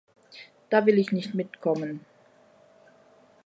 Da 0.71 0.83
will 0.87 0.97
ich 0.97 1.11
nicht 1.11 1.35
mitkommen. 1.35 2.03